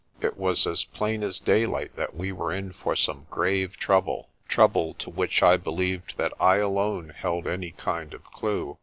It 0.19 0.35
was 0.35 0.65
as 0.65 0.83
plain 0.83 1.21
as 1.21 1.37
daylight 1.37 1.95
that 1.95 2.15
we 2.15 2.31
were 2.31 2.51
in 2.51 2.71
for 2.73 2.95
some 2.95 3.27
grave 3.29 3.77
trouble, 3.77 4.29
trouble 4.47 4.95
to 4.95 5.11
which 5.11 5.43
I 5.43 5.57
believed 5.57 6.17
that 6.17 6.33
I 6.39 6.55
alone 6.55 7.09
held 7.15 7.45
any 7.45 7.69
kind 7.69 8.11
of 8.15 8.23
clue. 8.23 8.79